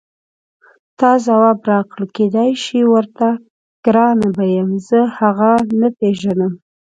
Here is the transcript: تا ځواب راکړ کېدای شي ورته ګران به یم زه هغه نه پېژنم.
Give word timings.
تا 0.99 1.11
ځواب 1.25 1.57
راکړ 1.71 2.01
کېدای 2.15 2.51
شي 2.63 2.79
ورته 2.93 3.27
ګران 3.85 4.19
به 4.35 4.45
یم 4.55 4.69
زه 4.87 4.99
هغه 5.17 5.51
نه 5.79 5.89
پېژنم. 5.97 6.53